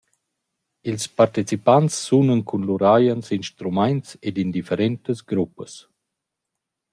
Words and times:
Ils 0.89 1.05
partecipants 1.19 1.93
sunan 2.05 2.41
cun 2.47 2.61
lur 2.67 2.83
agens 2.95 3.27
instrumaints 3.39 4.09
ed 4.27 4.35
in 4.43 4.49
differentas 4.57 5.19
gruppas. 5.31 5.73